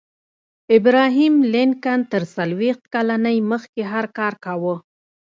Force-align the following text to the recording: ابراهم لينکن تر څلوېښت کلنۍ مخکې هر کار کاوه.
ابراهم 0.77 1.33
لينکن 1.53 1.99
تر 2.11 2.23
څلوېښت 2.35 2.83
کلنۍ 2.93 3.37
مخکې 3.51 3.81
هر 3.91 4.05
کار 4.17 4.33
کاوه. 4.45 4.75